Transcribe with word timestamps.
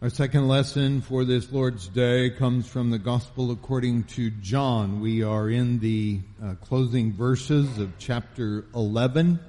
Our 0.00 0.10
second 0.10 0.46
lesson 0.46 1.00
for 1.00 1.24
this 1.24 1.50
Lord's 1.50 1.88
Day 1.88 2.30
comes 2.30 2.68
from 2.68 2.90
the 2.90 3.00
Gospel 3.00 3.50
according 3.50 4.04
to 4.04 4.30
John. 4.30 5.00
We 5.00 5.24
are 5.24 5.50
in 5.50 5.80
the 5.80 6.20
uh, 6.40 6.54
closing 6.60 7.12
verses 7.12 7.78
of 7.78 7.90
chapter 7.98 8.64
11. 8.76 9.40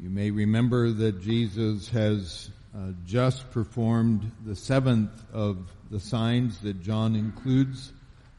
You 0.00 0.10
may 0.10 0.32
remember 0.32 0.90
that 0.90 1.22
Jesus 1.22 1.88
has 1.90 2.50
uh, 2.76 2.88
just 3.06 3.52
performed 3.52 4.32
the 4.44 4.56
seventh 4.56 5.12
of 5.32 5.58
the 5.92 6.00
signs 6.00 6.58
that 6.62 6.82
John 6.82 7.14
includes, 7.14 7.92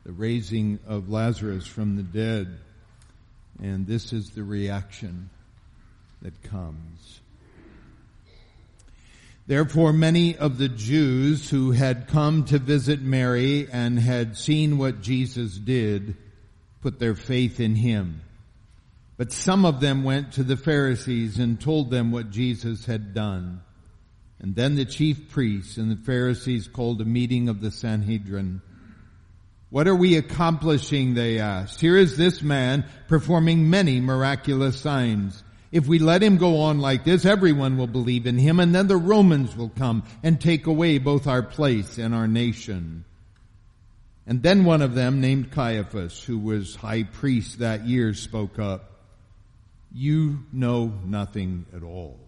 the 0.06 0.12
raising 0.12 0.78
of 0.86 1.10
Lazarus 1.10 1.66
from 1.66 1.96
the 1.96 2.04
dead. 2.04 2.60
And 3.62 3.88
this 3.88 4.12
is 4.12 4.32
the 4.32 4.44
reaction 4.44 5.30
that 6.22 6.44
comes. 6.44 7.22
Therefore 9.46 9.92
many 9.92 10.38
of 10.38 10.58
the 10.58 10.70
Jews 10.70 11.50
who 11.50 11.72
had 11.72 12.08
come 12.08 12.46
to 12.46 12.60
visit 12.60 13.02
Mary 13.02 13.68
and 13.72 14.00
had 14.00 14.38
seen 14.38 14.78
what 14.78 15.02
Jesus 15.02 15.58
did 15.58 16.16
put 16.82 17.00
their 17.00 17.16
faith 17.16 17.60
in 17.60 17.76
him. 17.76 18.22
But 19.18 19.32
some 19.32 19.66
of 19.66 19.80
them 19.80 20.04
went 20.04 20.34
to 20.34 20.44
the 20.44 20.58
Pharisees 20.58 21.40
and 21.40 21.60
told 21.60 21.92
them 21.92 22.12
what 22.12 22.32
Jesus 22.32 22.86
had 22.86 23.14
done. 23.14 23.62
And 24.40 24.56
then 24.56 24.76
the 24.76 24.86
chief 24.86 25.30
priests 25.30 25.78
and 25.78 25.92
the 25.92 26.04
Pharisees 26.04 26.68
called 26.68 27.00
a 27.02 27.06
meeting 27.06 27.48
of 27.48 27.62
the 27.62 27.72
Sanhedrin. 27.72 28.62
What 29.70 29.88
are 29.88 29.96
we 29.96 30.18
accomplishing? 30.18 31.14
They 31.14 31.40
asked. 31.40 31.82
Here 31.82 31.98
is 31.98 32.18
this 32.18 32.42
man 32.42 32.86
performing 33.08 33.70
many 33.70 34.00
miraculous 34.00 34.80
signs. 34.80 35.44
If 35.74 35.88
we 35.88 35.98
let 35.98 36.22
him 36.22 36.38
go 36.38 36.62
on 36.62 36.78
like 36.78 37.04
this, 37.04 37.26
everyone 37.26 37.78
will 37.78 37.88
believe 37.88 38.28
in 38.28 38.38
him 38.38 38.60
and 38.60 38.76
then 38.76 38.86
the 38.86 38.96
Romans 38.96 39.58
will 39.58 39.72
come 39.76 40.04
and 40.22 40.40
take 40.40 40.68
away 40.68 41.00
both 41.00 41.26
our 41.26 41.42
place 41.42 41.98
and 41.98 42.14
our 42.14 42.28
nation. 42.28 43.06
And 44.28 44.44
then 44.44 44.66
one 44.66 44.84
of 44.84 44.94
them 44.94 45.20
named 45.20 45.52
Caiaphas, 45.52 46.24
who 46.24 46.38
was 46.38 46.76
high 46.76 47.02
priest 47.02 47.58
that 47.58 47.88
year, 47.88 48.14
spoke 48.14 48.60
up. 48.60 48.92
You 49.92 50.44
know 50.54 50.94
nothing 51.04 51.66
at 51.76 51.82
all. 51.82 52.20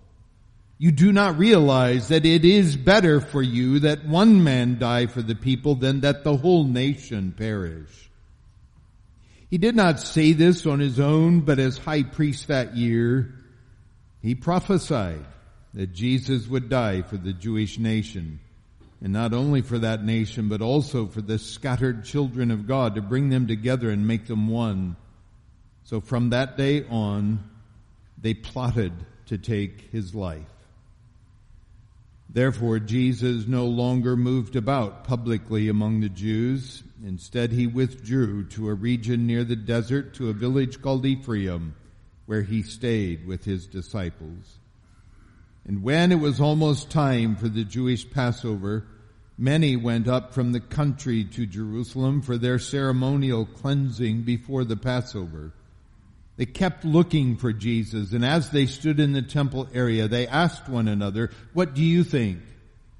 You 0.79 0.91
do 0.91 1.11
not 1.11 1.37
realize 1.37 2.07
that 2.07 2.25
it 2.25 2.45
is 2.45 2.75
better 2.75 3.21
for 3.21 3.43
you 3.43 3.77
that 3.81 4.07
one 4.07 4.43
man 4.43 4.79
die 4.79 5.05
for 5.05 5.21
the 5.21 5.35
people 5.35 5.75
than 5.75 6.01
that 6.01 6.23
the 6.23 6.35
whole 6.35 6.63
nation 6.63 7.31
perish. 7.37 8.09
He 9.49 9.57
did 9.57 9.75
not 9.75 9.99
say 9.99 10.33
this 10.33 10.65
on 10.65 10.79
his 10.79 10.99
own, 10.99 11.41
but 11.41 11.59
as 11.59 11.77
high 11.77 12.03
priest 12.03 12.47
that 12.47 12.75
year, 12.75 13.33
he 14.21 14.35
prophesied 14.35 15.25
that 15.73 15.93
Jesus 15.93 16.47
would 16.47 16.69
die 16.69 17.01
for 17.03 17.17
the 17.17 17.33
Jewish 17.33 17.77
nation. 17.77 18.39
And 19.01 19.13
not 19.13 19.33
only 19.33 19.61
for 19.61 19.77
that 19.79 20.03
nation, 20.03 20.49
but 20.49 20.61
also 20.61 21.05
for 21.05 21.21
the 21.21 21.37
scattered 21.37 22.05
children 22.05 22.49
of 22.49 22.65
God 22.65 22.95
to 22.95 23.01
bring 23.01 23.29
them 23.29 23.45
together 23.45 23.89
and 23.91 24.07
make 24.07 24.25
them 24.25 24.47
one. 24.47 24.95
So 25.83 26.01
from 26.01 26.31
that 26.31 26.57
day 26.57 26.85
on, 26.89 27.47
they 28.19 28.33
plotted 28.33 28.93
to 29.27 29.37
take 29.37 29.89
his 29.91 30.15
life. 30.15 30.54
Therefore, 32.29 32.79
Jesus 32.79 33.47
no 33.47 33.65
longer 33.65 34.17
moved 34.17 34.55
about 34.55 35.03
publicly 35.03 35.69
among 35.69 36.01
the 36.01 36.09
Jews. 36.09 36.83
Instead, 37.05 37.51
he 37.51 37.67
withdrew 37.67 38.45
to 38.49 38.67
a 38.67 38.73
region 38.73 39.27
near 39.27 39.43
the 39.43 39.55
desert 39.55 40.15
to 40.15 40.29
a 40.29 40.33
village 40.33 40.81
called 40.81 41.05
Ephraim 41.05 41.75
where 42.25 42.41
he 42.41 42.63
stayed 42.63 43.25
with 43.25 43.45
his 43.45 43.67
disciples. 43.67 44.57
And 45.67 45.83
when 45.83 46.11
it 46.11 46.19
was 46.19 46.41
almost 46.41 46.91
time 46.91 47.35
for 47.35 47.49
the 47.49 47.63
Jewish 47.63 48.09
Passover, 48.09 48.85
many 49.37 49.75
went 49.75 50.07
up 50.07 50.33
from 50.33 50.51
the 50.51 50.59
country 50.59 51.23
to 51.23 51.45
Jerusalem 51.45 52.21
for 52.21 52.37
their 52.37 52.59
ceremonial 52.59 53.45
cleansing 53.45 54.23
before 54.23 54.63
the 54.63 54.77
Passover. 54.77 55.53
They 56.37 56.45
kept 56.45 56.83
looking 56.83 57.37
for 57.37 57.53
Jesus, 57.53 58.11
and 58.11 58.25
as 58.25 58.49
they 58.49 58.65
stood 58.65 58.99
in 58.99 59.13
the 59.13 59.21
temple 59.21 59.69
area, 59.73 60.07
they 60.07 60.27
asked 60.27 60.67
one 60.67 60.87
another, 60.87 61.31
what 61.53 61.73
do 61.73 61.81
you 61.81 62.03
think? 62.03 62.39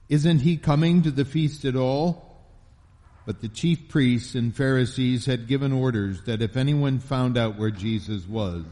Isn't 0.08 0.40
he 0.40 0.56
coming 0.56 1.02
to 1.02 1.12
the 1.12 1.26
feast 1.26 1.66
at 1.66 1.76
all? 1.76 2.24
But 3.26 3.42
the 3.42 3.50
chief 3.50 3.90
priests 3.90 4.36
and 4.36 4.56
Pharisees 4.56 5.26
had 5.26 5.48
given 5.48 5.74
orders 5.74 6.22
that 6.24 6.42
if 6.42 6.56
anyone 6.56 7.00
found 7.00 7.38
out 7.38 7.58
where 7.58 7.72
Jesus 7.72 8.26
was, 8.28 8.64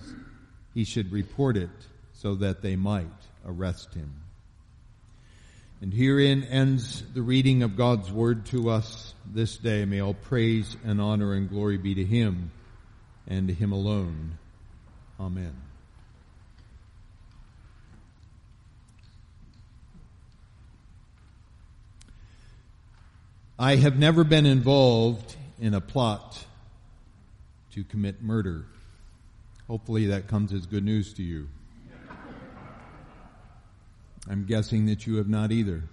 he 0.74 0.84
should 0.84 1.12
report 1.12 1.58
it 1.58 1.70
so 2.14 2.36
that 2.36 2.62
they 2.62 2.76
might 2.76 3.08
arrest 3.46 3.94
him. 3.96 4.14
And 5.82 5.94
herein 5.94 6.44
ends 6.44 7.04
the 7.14 7.22
reading 7.22 7.64
of 7.64 7.76
God's 7.76 8.10
word 8.10 8.46
to 8.48 8.70
us 8.70 9.14
this 9.26 9.58
day. 9.58 9.84
May 9.84 10.02
all 10.02 10.14
praise 10.14 10.78
and 10.86 11.02
honor 11.02 11.34
and 11.34 11.50
glory 11.50 11.78
be 11.78 11.96
to 11.96 12.06
him 12.06 12.52
and 13.28 13.50
to 13.50 13.54
him 13.54 13.74
alone. 13.74 14.38
Amen. 15.24 15.56
I 23.58 23.78
have 23.78 23.98
never 23.98 24.26
been 24.26 24.46
involved 24.46 25.38
in 25.62 25.74
a 25.74 25.80
plot 25.80 26.46
to 27.72 27.86
commit 27.86 28.22
murder. 28.22 28.66
Hopefully 29.70 30.08
that 30.08 30.28
comes 30.28 30.52
as 30.52 30.66
good 30.66 30.84
news 30.84 31.14
to 31.14 31.24
you. 31.24 31.48
I'm 34.30 34.44
guessing 34.44 34.88
that 34.88 35.08
you 35.08 35.16
have 35.18 35.30
not 35.30 35.54
either. 35.54 35.84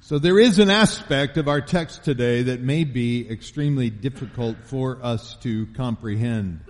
So 0.00 0.18
there 0.18 0.40
is 0.40 0.58
an 0.58 0.70
aspect 0.70 1.36
of 1.36 1.46
our 1.46 1.60
text 1.60 2.02
today 2.02 2.42
that 2.42 2.60
may 2.60 2.82
be 2.82 3.30
extremely 3.30 3.90
difficult 3.90 4.56
for 4.64 4.98
us 5.04 5.36
to 5.42 5.66
comprehend. 5.76 6.64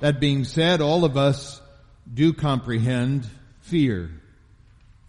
That 0.00 0.20
being 0.20 0.44
said, 0.44 0.82
all 0.82 1.06
of 1.06 1.16
us 1.16 1.60
do 2.12 2.34
comprehend 2.34 3.26
fear. 3.60 4.10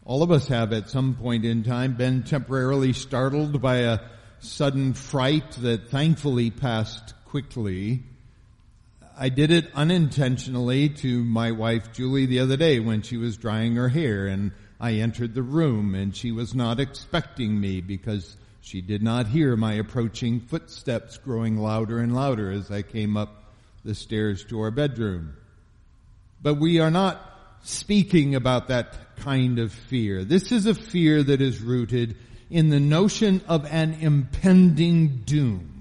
All 0.05 0.23
of 0.23 0.31
us 0.31 0.47
have 0.47 0.71
at 0.71 0.89
some 0.89 1.15
point 1.15 1.43
in 1.43 1.63
time 1.63 1.95
been 1.95 2.23
temporarily 2.23 2.93
startled 2.93 3.61
by 3.61 3.79
a 3.79 3.99
sudden 4.39 4.93
fright 4.93 5.51
that 5.59 5.89
thankfully 5.89 6.51
passed 6.51 7.13
quickly. 7.25 8.03
I 9.17 9.27
did 9.27 9.51
it 9.51 9.69
unintentionally 9.75 10.89
to 10.89 11.21
my 11.21 11.51
wife 11.51 11.91
Julie 11.91 12.25
the 12.25 12.39
other 12.39 12.55
day 12.55 12.79
when 12.79 13.01
she 13.01 13.17
was 13.17 13.35
drying 13.35 13.75
her 13.75 13.89
hair 13.89 14.27
and 14.27 14.53
I 14.79 14.93
entered 14.93 15.33
the 15.33 15.43
room 15.43 15.95
and 15.95 16.15
she 16.15 16.31
was 16.31 16.55
not 16.55 16.79
expecting 16.79 17.59
me 17.59 17.81
because 17.81 18.37
she 18.61 18.79
did 18.79 19.03
not 19.03 19.27
hear 19.27 19.57
my 19.57 19.73
approaching 19.73 20.39
footsteps 20.39 21.17
growing 21.17 21.57
louder 21.57 21.99
and 21.99 22.15
louder 22.15 22.51
as 22.51 22.71
I 22.71 22.83
came 22.83 23.17
up 23.17 23.46
the 23.87 23.95
stairs 23.95 24.43
to 24.45 24.59
our 24.61 24.69
bedroom. 24.69 25.33
But 26.41 26.55
we 26.55 26.79
are 26.79 26.91
not 26.91 27.19
speaking 27.63 28.35
about 28.35 28.67
that 28.67 29.15
kind 29.15 29.57
of 29.57 29.71
fear. 29.71 30.23
This 30.23 30.51
is 30.51 30.67
a 30.67 30.75
fear 30.75 31.23
that 31.23 31.41
is 31.41 31.61
rooted 31.61 32.17
in 32.51 32.69
the 32.69 32.79
notion 32.79 33.41
of 33.47 33.65
an 33.65 33.97
impending 34.01 35.23
doom 35.25 35.73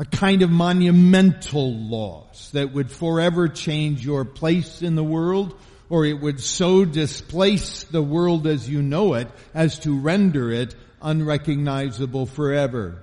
a 0.00 0.04
kind 0.06 0.40
of 0.40 0.48
monumental 0.48 1.74
loss 1.74 2.48
that 2.52 2.72
would 2.72 2.90
forever 2.90 3.48
change 3.48 4.02
your 4.02 4.24
place 4.24 4.80
in 4.80 4.94
the 4.94 5.04
world, 5.04 5.54
or 5.90 6.06
it 6.06 6.18
would 6.18 6.40
so 6.40 6.86
displace 6.86 7.84
the 7.84 8.00
world 8.00 8.46
as 8.46 8.66
you 8.66 8.80
know 8.80 9.12
it 9.12 9.28
as 9.52 9.78
to 9.80 10.00
render 10.00 10.50
it 10.50 10.74
unrecognizable 11.02 12.24
forever 12.24 13.02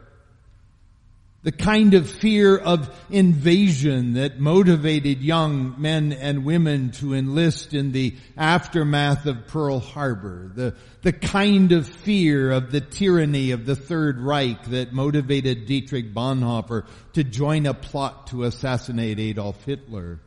the 1.47 1.52
kind 1.53 1.94
of 1.94 2.09
fear 2.09 2.58
of 2.58 2.94
invasion 3.09 4.16
that 4.16 4.38
motivated 4.38 5.22
young 5.22 5.75
men 5.78 6.12
and 6.12 6.44
women 6.44 6.91
to 6.91 7.13
enlist 7.13 7.74
in 7.74 7.94
the 7.94 8.13
aftermath 8.35 9.25
of 9.25 9.47
Pearl 9.47 9.80
Harbor, 9.80 10.52
the, 10.53 10.75
the 11.03 11.13
kind 11.13 11.72
of 11.72 11.88
fear 11.88 12.52
of 12.52 12.74
the 12.74 12.81
tyranny 12.81 13.52
of 13.52 13.66
the 13.66 13.78
Third 13.78 14.20
Reich 14.20 14.61
that 14.66 14.91
motivated 14.91 15.67
Dietrich 15.67 16.14
Bonhoeffer 16.14 16.85
to 17.14 17.23
join 17.23 17.66
a 17.66 17.73
plot 17.73 18.28
to 18.28 18.44
assassinate 18.44 19.17
Adolf 19.17 19.64
Hitler, 19.64 20.20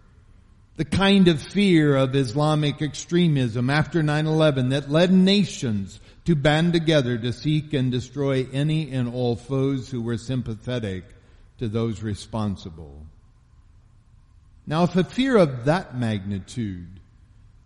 the 0.76 0.86
kind 0.86 1.28
of 1.28 1.42
fear 1.42 1.96
of 1.96 2.16
Islamic 2.16 2.80
extremism 2.80 3.68
after 3.68 4.02
9-11 4.02 4.70
that 4.70 4.90
led 4.90 5.12
nations 5.12 6.00
to 6.30 6.36
band 6.36 6.72
together 6.72 7.18
to 7.18 7.32
seek 7.32 7.72
and 7.72 7.90
destroy 7.90 8.46
any 8.52 8.92
and 8.92 9.12
all 9.12 9.34
foes 9.34 9.90
who 9.90 10.00
were 10.00 10.16
sympathetic 10.16 11.02
to 11.58 11.66
those 11.66 12.04
responsible. 12.04 13.04
Now 14.64 14.84
if 14.84 14.94
a 14.94 15.02
fear 15.02 15.36
of 15.36 15.64
that 15.64 15.98
magnitude 15.98 17.00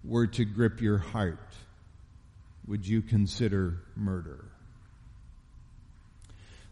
were 0.02 0.26
to 0.28 0.46
grip 0.46 0.80
your 0.80 0.96
heart, 0.96 1.52
would 2.66 2.88
you 2.88 3.02
consider 3.02 3.82
murder? 3.96 4.46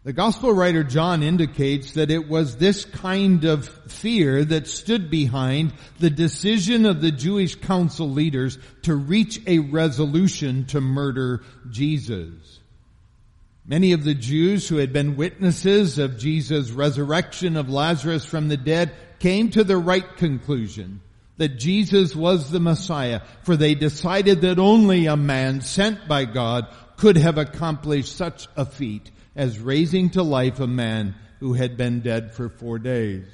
The 0.05 0.13
gospel 0.13 0.53
writer 0.53 0.83
John 0.83 1.23
indicates 1.23 1.93
that 1.93 2.11
it 2.11 2.29
was 2.29 2.57
this 2.57 2.85
kind 2.85 3.45
of 3.45 3.69
fear 3.87 4.45
that 4.45 4.67
stood 4.67 5.11
behind 5.11 5.73
the 6.01 6.11
decision 6.11 6.87
of 6.87 7.01
the 7.01 7.13
Jewish 7.13 7.55
council 7.55 8.11
leaders 8.11 8.59
to 8.83 8.97
reach 8.97 9.41
a 9.47 9.61
resolution 9.61 10.65
to 10.67 10.81
murder 10.81 11.45
Jesus. 11.71 12.59
Many 13.65 13.93
of 13.93 14.03
the 14.03 14.15
Jews 14.15 14.69
who 14.69 14.79
had 14.79 14.93
been 14.93 15.15
witnesses 15.15 16.01
of 16.01 16.19
Jesus' 16.19 16.73
resurrection 16.73 17.57
of 17.57 17.71
Lazarus 17.71 18.25
from 18.25 18.49
the 18.49 18.57
dead 18.57 18.91
came 19.21 19.51
to 19.51 19.63
the 19.63 19.79
right 19.79 20.17
conclusion 20.17 21.01
that 21.37 21.61
Jesus 21.61 22.17
was 22.17 22.51
the 22.51 22.59
Messiah, 22.59 23.21
for 23.45 23.55
they 23.55 23.77
decided 23.77 24.41
that 24.41 24.59
only 24.59 25.07
a 25.07 25.17
man 25.17 25.61
sent 25.61 26.09
by 26.09 26.25
God 26.25 26.67
could 26.97 27.17
have 27.17 27.39
accomplished 27.39 28.17
such 28.17 28.49
a 28.57 28.67
feat 28.67 29.13
as 29.35 29.59
raising 29.59 30.11
to 30.11 30.23
life 30.23 30.61
a 30.61 30.67
man 30.67 31.15
who 31.41 31.55
had 31.55 31.77
been 31.77 32.01
dead 32.01 32.35
for 32.35 32.49
four 32.49 32.79
days. 32.79 33.27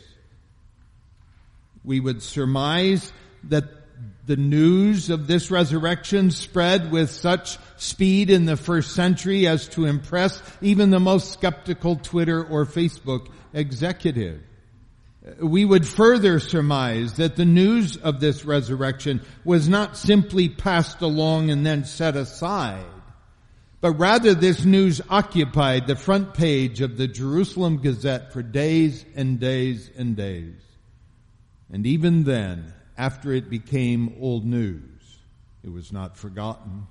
We 1.85 2.00
would 2.00 2.23
surmise 2.23 3.12
that 3.45 3.65
the 4.27 4.37
news 4.37 5.11
of 5.11 5.27
this 5.27 5.50
resurrection 5.50 6.31
spread 6.31 6.93
with 6.93 7.11
such 7.11 7.59
speed 7.77 8.31
in 8.31 8.45
the 8.45 8.56
first 8.56 8.95
century 8.95 9.47
as 9.47 9.69
to 9.69 9.87
impress 9.87 10.43
even 10.61 10.91
the 10.91 11.00
most 11.00 11.33
skeptical 11.33 11.97
Twitter 11.97 12.45
or 12.45 12.67
Facebook 12.67 13.29
executive. 13.53 14.43
We 15.41 15.65
would 15.65 15.87
further 15.87 16.41
surmise 16.41 17.15
that 17.15 17.37
the 17.37 17.45
news 17.45 17.97
of 17.97 18.21
this 18.21 18.45
resurrection 18.45 19.23
was 19.45 19.69
not 19.69 19.97
simply 19.97 20.49
passed 20.49 21.03
along 21.03 21.50
and 21.50 21.67
then 21.67 21.85
set 21.85 22.17
aside, 22.17 22.85
but 23.81 23.93
rather 23.93 24.35
this 24.35 24.65
news 24.65 25.01
occupied 25.09 25.87
the 25.87 25.97
front 25.97 26.35
page 26.35 26.81
of 26.81 26.97
the 26.97 27.07
Jerusalem 27.07 27.79
Gazette 27.79 28.33
for 28.33 28.43
days 28.43 29.05
and 29.15 29.39
days 29.39 29.91
and 29.97 30.17
days. 30.17 30.57
And 31.73 31.87
even 31.87 32.25
then, 32.25 32.73
after 32.97 33.33
it 33.33 33.49
became 33.49 34.17
old 34.21 34.45
news, 34.45 35.19
it 35.63 35.71
was 35.71 35.93
not 35.93 36.17
forgotten. 36.17 36.87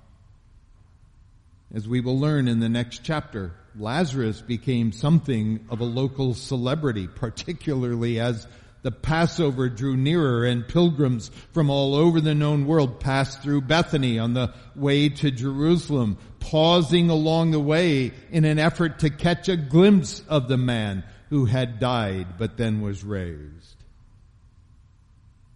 As 1.74 1.86
we 1.86 2.00
will 2.00 2.18
learn 2.18 2.48
in 2.48 2.60
the 2.60 2.68
next 2.68 3.02
chapter, 3.04 3.52
Lazarus 3.76 4.40
became 4.40 4.92
something 4.92 5.66
of 5.68 5.80
a 5.80 5.84
local 5.84 6.32
celebrity, 6.32 7.06
particularly 7.06 8.18
as 8.18 8.46
the 8.82 8.90
Passover 8.90 9.68
drew 9.68 9.96
nearer 9.96 10.44
and 10.44 10.66
pilgrims 10.66 11.30
from 11.52 11.68
all 11.70 11.94
over 11.94 12.20
the 12.20 12.34
known 12.34 12.66
world 12.66 13.00
passed 13.00 13.42
through 13.42 13.62
Bethany 13.62 14.18
on 14.18 14.34
the 14.34 14.52
way 14.76 15.08
to 15.08 15.30
Jerusalem, 15.30 16.18
pausing 16.40 17.10
along 17.10 17.50
the 17.50 17.60
way 17.60 18.12
in 18.30 18.44
an 18.44 18.58
effort 18.58 19.00
to 19.00 19.10
catch 19.10 19.48
a 19.48 19.56
glimpse 19.56 20.22
of 20.28 20.48
the 20.48 20.56
man 20.56 21.04
who 21.30 21.44
had 21.44 21.80
died 21.80 22.38
but 22.38 22.56
then 22.56 22.80
was 22.80 23.04
raised. 23.04 23.76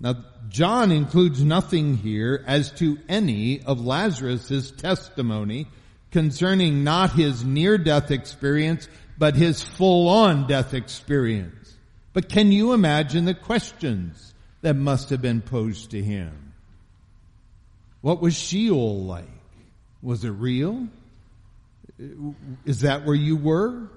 Now, 0.00 0.25
John 0.48 0.90
includes 0.90 1.44
nothing 1.44 1.96
here 1.96 2.42
as 2.46 2.72
to 2.72 2.98
any 3.08 3.62
of 3.62 3.86
Lazarus' 3.86 4.72
testimony 4.72 5.68
concerning 6.10 6.82
not 6.82 7.12
his 7.12 7.44
near-death 7.44 8.10
experience, 8.10 8.88
but 9.16 9.36
his 9.36 9.62
full-on 9.62 10.48
death 10.48 10.75
experience. 10.75 11.75
But 12.12 12.29
can 12.29 12.53
you 12.53 12.73
imagine 12.73 13.25
the 13.25 13.35
questions 13.35 14.35
that 14.61 14.75
must 14.75 15.11
have 15.11 15.23
been 15.23 15.41
posed 15.41 15.93
to 15.93 16.03
him? 16.03 16.53
What 18.00 18.20
was 18.20 18.35
Sheol 18.35 19.05
like? 19.05 19.29
Was 20.03 20.25
it 20.25 20.31
real? 20.31 20.88
Is 22.64 22.81
that 22.81 23.05
where 23.05 23.14
you 23.14 23.37
were? 23.37 23.88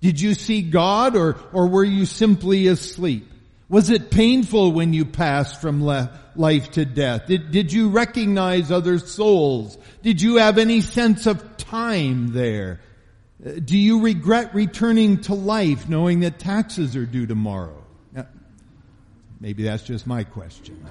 Did 0.00 0.20
you 0.20 0.34
see 0.34 0.62
God 0.62 1.16
or, 1.16 1.36
or 1.52 1.66
were 1.66 1.84
you 1.84 2.06
simply 2.06 2.68
asleep? 2.68 3.28
Was 3.68 3.90
it 3.90 4.10
painful 4.10 4.72
when 4.72 4.92
you 4.92 5.04
passed 5.04 5.60
from 5.60 5.82
life 5.82 6.70
to 6.72 6.84
death? 6.84 7.26
Did, 7.26 7.50
did 7.50 7.72
you 7.72 7.90
recognize 7.90 8.70
other 8.70 8.98
souls? 8.98 9.76
Did 10.02 10.22
you 10.22 10.36
have 10.36 10.56
any 10.58 10.80
sense 10.80 11.26
of 11.26 11.56
time 11.56 12.28
there? 12.28 12.80
Do 13.42 13.76
you 13.76 14.02
regret 14.02 14.54
returning 14.54 15.20
to 15.22 15.34
life 15.34 15.88
knowing 15.88 16.20
that 16.20 16.38
taxes 16.38 16.96
are 16.96 17.06
due 17.06 17.26
tomorrow? 17.26 17.84
Now, 18.12 18.26
maybe 19.40 19.62
that's 19.62 19.84
just 19.84 20.06
my 20.06 20.24
question. 20.24 20.84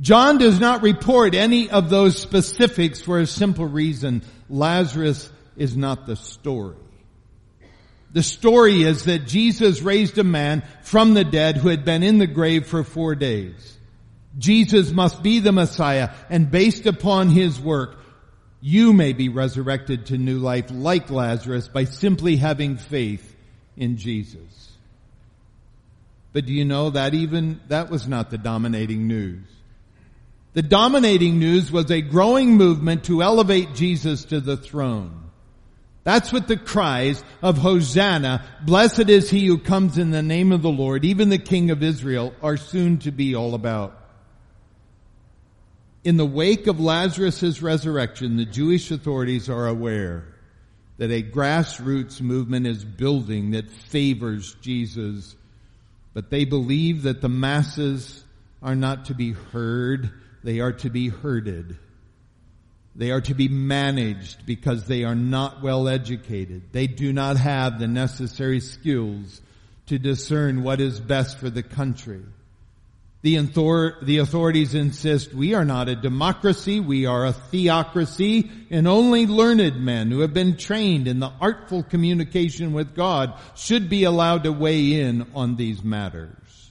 John 0.00 0.38
does 0.38 0.58
not 0.58 0.82
report 0.82 1.36
any 1.36 1.70
of 1.70 1.88
those 1.88 2.18
specifics 2.18 3.00
for 3.00 3.20
a 3.20 3.26
simple 3.26 3.66
reason. 3.66 4.22
Lazarus 4.50 5.30
is 5.56 5.76
not 5.76 6.06
the 6.06 6.16
story. 6.16 6.76
The 8.12 8.22
story 8.22 8.82
is 8.82 9.04
that 9.04 9.26
Jesus 9.26 9.82
raised 9.82 10.18
a 10.18 10.24
man 10.24 10.62
from 10.82 11.14
the 11.14 11.24
dead 11.24 11.56
who 11.56 11.68
had 11.68 11.84
been 11.84 12.02
in 12.02 12.18
the 12.18 12.26
grave 12.26 12.66
for 12.66 12.82
four 12.82 13.14
days. 13.14 13.76
Jesus 14.38 14.90
must 14.90 15.22
be 15.22 15.38
the 15.40 15.52
Messiah 15.52 16.10
and 16.28 16.50
based 16.50 16.86
upon 16.86 17.28
his 17.28 17.60
work, 17.60 17.98
you 18.66 18.94
may 18.94 19.12
be 19.12 19.28
resurrected 19.28 20.06
to 20.06 20.16
new 20.16 20.38
life 20.38 20.70
like 20.70 21.10
Lazarus 21.10 21.68
by 21.68 21.84
simply 21.84 22.36
having 22.36 22.78
faith 22.78 23.36
in 23.76 23.98
Jesus. 23.98 24.72
But 26.32 26.46
do 26.46 26.54
you 26.54 26.64
know 26.64 26.88
that 26.88 27.12
even, 27.12 27.60
that 27.68 27.90
was 27.90 28.08
not 28.08 28.30
the 28.30 28.38
dominating 28.38 29.06
news. 29.06 29.44
The 30.54 30.62
dominating 30.62 31.38
news 31.38 31.70
was 31.70 31.90
a 31.90 32.00
growing 32.00 32.56
movement 32.56 33.04
to 33.04 33.22
elevate 33.22 33.74
Jesus 33.74 34.24
to 34.26 34.40
the 34.40 34.56
throne. 34.56 35.30
That's 36.04 36.32
what 36.32 36.48
the 36.48 36.56
cries 36.56 37.22
of 37.42 37.58
Hosanna, 37.58 38.46
blessed 38.64 39.10
is 39.10 39.28
he 39.28 39.44
who 39.44 39.58
comes 39.58 39.98
in 39.98 40.10
the 40.10 40.22
name 40.22 40.52
of 40.52 40.62
the 40.62 40.70
Lord, 40.70 41.04
even 41.04 41.28
the 41.28 41.36
King 41.36 41.70
of 41.70 41.82
Israel, 41.82 42.32
are 42.42 42.56
soon 42.56 42.96
to 43.00 43.10
be 43.10 43.34
all 43.34 43.54
about. 43.54 44.03
In 46.04 46.18
the 46.18 46.26
wake 46.26 46.66
of 46.66 46.80
Lazarus' 46.80 47.62
resurrection, 47.62 48.36
the 48.36 48.44
Jewish 48.44 48.90
authorities 48.90 49.48
are 49.48 49.66
aware 49.66 50.26
that 50.98 51.10
a 51.10 51.22
grassroots 51.22 52.20
movement 52.20 52.66
is 52.66 52.84
building 52.84 53.52
that 53.52 53.70
favors 53.70 54.54
Jesus, 54.60 55.34
but 56.12 56.28
they 56.28 56.44
believe 56.44 57.04
that 57.04 57.22
the 57.22 57.30
masses 57.30 58.22
are 58.62 58.74
not 58.74 59.06
to 59.06 59.14
be 59.14 59.32
heard, 59.32 60.10
they 60.42 60.60
are 60.60 60.72
to 60.72 60.90
be 60.90 61.08
herded. 61.08 61.78
They 62.94 63.10
are 63.10 63.22
to 63.22 63.34
be 63.34 63.48
managed 63.48 64.46
because 64.46 64.84
they 64.84 65.04
are 65.04 65.16
not 65.16 65.62
well 65.62 65.88
educated. 65.88 66.64
They 66.70 66.86
do 66.86 67.12
not 67.12 67.38
have 67.38 67.78
the 67.78 67.88
necessary 67.88 68.60
skills 68.60 69.40
to 69.86 69.98
discern 69.98 70.62
what 70.62 70.80
is 70.80 71.00
best 71.00 71.38
for 71.38 71.50
the 71.50 71.62
country. 71.62 72.22
The, 73.24 73.38
the 74.02 74.18
authorities 74.18 74.74
insist 74.74 75.32
we 75.32 75.54
are 75.54 75.64
not 75.64 75.88
a 75.88 75.96
democracy, 75.96 76.78
we 76.78 77.06
are 77.06 77.24
a 77.24 77.32
theocracy, 77.32 78.50
and 78.68 78.86
only 78.86 79.26
learned 79.26 79.82
men 79.82 80.10
who 80.10 80.20
have 80.20 80.34
been 80.34 80.58
trained 80.58 81.08
in 81.08 81.20
the 81.20 81.32
artful 81.40 81.82
communication 81.84 82.74
with 82.74 82.94
God 82.94 83.32
should 83.56 83.88
be 83.88 84.04
allowed 84.04 84.44
to 84.44 84.52
weigh 84.52 85.00
in 85.00 85.26
on 85.34 85.56
these 85.56 85.82
matters. 85.82 86.70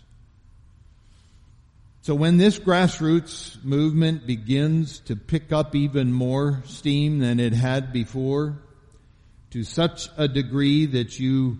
So 2.03 2.13
when 2.13 2.37
this 2.37 2.59
grassroots 2.59 3.63
movement 3.63 4.27
begins 4.27 4.99
to 5.05 5.15
pick 5.15 5.51
up 5.51 5.73
even 5.73 6.13
more 6.13 6.61
steam 6.67 7.17
than 7.17 7.39
it 7.39 7.53
had 7.53 7.91
before, 7.91 8.59
to 9.49 9.63
such 9.63 10.07
a 10.17 10.27
degree 10.27 10.85
that 10.85 11.17
you 11.17 11.57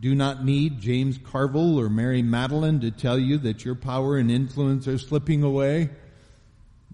do 0.00 0.14
not 0.14 0.44
need 0.44 0.80
James 0.80 1.18
Carville 1.18 1.80
or 1.80 1.88
Mary 1.88 2.22
Matalin 2.22 2.80
to 2.82 2.90
tell 2.90 3.18
you 3.18 3.38
that 3.38 3.64
your 3.64 3.74
power 3.74 4.16
and 4.16 4.30
influence 4.30 4.86
are 4.88 4.98
slipping 4.98 5.42
away, 5.42 5.90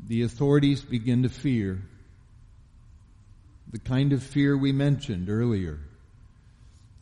the 0.07 0.23
authorities 0.23 0.83
begin 0.83 1.25
to 1.25 1.29
fear. 1.29 1.83
The 3.73 3.79
kind 3.79 4.13
of 4.13 4.23
fear 4.23 4.57
we 4.57 4.73
mentioned 4.73 5.29
earlier 5.29 5.81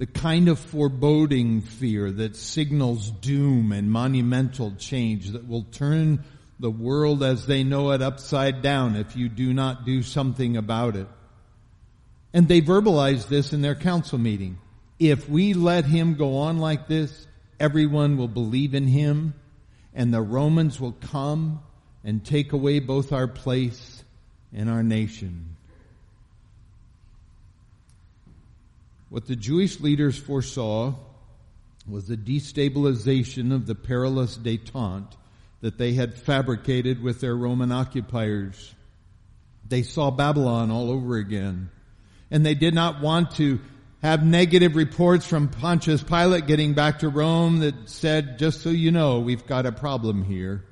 the 0.00 0.07
kind 0.07 0.49
of 0.49 0.59
foreboding 0.59 1.61
fear 1.61 2.11
that 2.11 2.35
signals 2.35 3.11
doom 3.11 3.71
and 3.71 3.90
monumental 3.92 4.73
change 4.78 5.33
that 5.33 5.47
will 5.47 5.64
turn 5.64 6.25
the 6.59 6.71
world 6.71 7.23
as 7.23 7.45
they 7.45 7.64
know 7.64 7.90
it 7.90 8.00
upside 8.00 8.62
down 8.62 8.97
if 8.97 9.14
you 9.14 9.28
do 9.28 9.52
not 9.52 9.85
do 9.85 10.02
something 10.02 10.57
about 10.57 10.97
it. 10.97 11.07
And 12.33 12.49
they 12.49 12.62
verbalized 12.62 13.28
this 13.28 13.52
in 13.52 13.61
their 13.61 13.75
council 13.75 14.16
meeting. 14.16 14.57
If 15.00 15.30
we 15.30 15.54
let 15.54 15.87
him 15.87 16.14
go 16.14 16.37
on 16.37 16.59
like 16.59 16.87
this, 16.87 17.26
everyone 17.59 18.19
will 18.19 18.28
believe 18.28 18.75
in 18.75 18.87
him 18.87 19.33
and 19.95 20.12
the 20.12 20.21
Romans 20.21 20.78
will 20.78 20.92
come 20.92 21.62
and 22.04 22.25
take 22.25 22.52
away 22.52 22.80
both 22.80 23.11
our 23.11 23.26
place 23.26 24.04
and 24.52 24.69
our 24.69 24.83
nation. 24.83 25.57
What 29.09 29.26
the 29.26 29.37
Jewish 29.37 29.80
leaders 29.80 30.19
foresaw 30.19 30.95
was 31.88 32.07
the 32.07 32.16
destabilization 32.16 33.52
of 33.52 33.66
the 33.66 33.75
perilous 33.75 34.37
detente 34.37 35.16
that 35.62 35.78
they 35.78 35.95
had 35.95 36.14
fabricated 36.14 37.02
with 37.02 37.21
their 37.21 37.35
Roman 37.35 37.73
occupiers. 37.73 38.75
They 39.66 39.83
saw 39.83 40.11
Babylon 40.11 40.71
all 40.71 40.90
over 40.90 41.16
again. 41.16 41.71
And 42.30 42.47
they 42.47 42.54
did 42.54 42.75
not 42.75 43.00
want 43.00 43.33
to 43.33 43.61
have 44.02 44.25
negative 44.25 44.76
reports 44.76 45.26
from 45.26 45.49
Pontius 45.49 46.02
Pilate 46.02 46.47
getting 46.47 46.73
back 46.73 47.00
to 47.00 47.09
Rome 47.09 47.61
that 47.61 47.88
said, 47.88 48.38
just 48.38 48.62
so 48.62 48.71
you 48.71 48.90
know, 48.90 49.21
we've 49.21 49.47
got 49.47 49.66
a 49.66 49.73
problem 49.73 50.23
here 50.25 50.64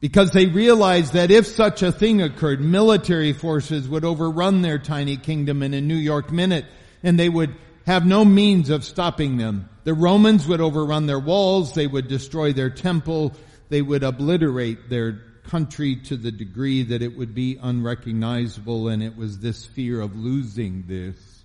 Because 0.00 0.32
they 0.32 0.46
realized 0.46 1.12
that 1.12 1.30
if 1.30 1.46
such 1.46 1.82
a 1.82 1.92
thing 1.92 2.20
occurred, 2.20 2.60
military 2.60 3.32
forces 3.32 3.88
would 3.88 4.04
overrun 4.04 4.62
their 4.62 4.78
tiny 4.78 5.16
kingdom 5.16 5.62
in 5.62 5.72
a 5.72 5.80
New 5.80 5.96
York 5.96 6.32
minute 6.32 6.64
and 7.02 7.18
they 7.18 7.28
would 7.28 7.54
have 7.86 8.04
no 8.04 8.24
means 8.24 8.70
of 8.70 8.84
stopping 8.84 9.36
them. 9.36 9.68
The 9.84 9.94
Romans 9.94 10.48
would 10.48 10.60
overrun 10.60 11.06
their 11.06 11.20
walls, 11.20 11.74
they 11.74 11.86
would 11.86 12.08
destroy 12.08 12.52
their 12.52 12.70
temple, 12.70 13.34
they 13.68 13.82
would 13.82 14.02
obliterate 14.02 14.90
their 14.90 15.22
country 15.44 15.94
to 15.94 16.16
the 16.16 16.32
degree 16.32 16.82
that 16.82 17.02
it 17.02 17.16
would 17.16 17.32
be 17.32 17.56
unrecognizable 17.62 18.88
and 18.88 19.00
it 19.00 19.16
was 19.16 19.38
this 19.38 19.64
fear 19.64 20.00
of 20.00 20.16
losing 20.16 20.84
this 20.88 21.35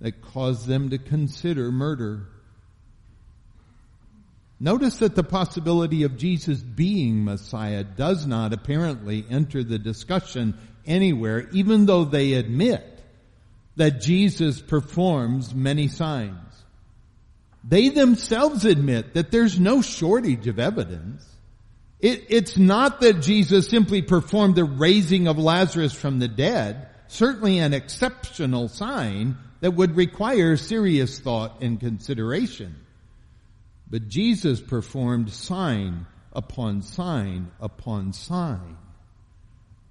that 0.00 0.22
caused 0.22 0.66
them 0.66 0.90
to 0.90 0.98
consider 0.98 1.70
murder. 1.70 2.26
Notice 4.60 4.96
that 4.98 5.14
the 5.14 5.24
possibility 5.24 6.04
of 6.04 6.16
Jesus 6.16 6.60
being 6.60 7.24
Messiah 7.24 7.84
does 7.84 8.26
not 8.26 8.52
apparently 8.52 9.24
enter 9.28 9.62
the 9.62 9.78
discussion 9.78 10.56
anywhere, 10.86 11.48
even 11.52 11.86
though 11.86 12.04
they 12.04 12.34
admit 12.34 13.02
that 13.76 14.00
Jesus 14.00 14.60
performs 14.60 15.54
many 15.54 15.88
signs. 15.88 16.38
They 17.66 17.88
themselves 17.88 18.64
admit 18.64 19.14
that 19.14 19.30
there's 19.30 19.58
no 19.58 19.82
shortage 19.82 20.46
of 20.46 20.58
evidence. 20.58 21.26
It, 21.98 22.26
it's 22.28 22.58
not 22.58 23.00
that 23.00 23.22
Jesus 23.22 23.68
simply 23.68 24.02
performed 24.02 24.54
the 24.54 24.64
raising 24.64 25.26
of 25.26 25.38
Lazarus 25.38 25.94
from 25.94 26.18
the 26.18 26.28
dead, 26.28 26.88
certainly 27.14 27.58
an 27.58 27.72
exceptional 27.72 28.68
sign 28.68 29.36
that 29.60 29.70
would 29.70 29.96
require 29.96 30.56
serious 30.56 31.20
thought 31.20 31.62
and 31.62 31.78
consideration. 31.78 32.74
But 33.88 34.08
Jesus 34.08 34.60
performed 34.60 35.30
sign 35.30 36.06
upon 36.32 36.82
sign 36.82 37.52
upon 37.60 38.12
sign. 38.12 38.76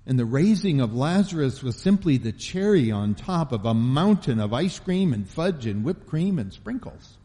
And 0.06 0.20
the 0.20 0.26
raising 0.26 0.82
of 0.82 0.94
Lazarus 0.94 1.64
was 1.64 1.78
simply 1.78 2.18
the 2.18 2.34
cherry 2.34 2.92
on 2.92 3.16
top 3.16 3.54
of 3.54 3.66
a 3.66 3.74
mountain 3.74 4.42
of 4.42 4.54
ice 4.54 4.78
cream 4.80 5.14
and 5.14 5.28
fudge 5.28 5.66
and 5.66 5.86
whipped 5.86 6.08
cream 6.08 6.40
and 6.40 6.52
sprinkles. 6.52 7.18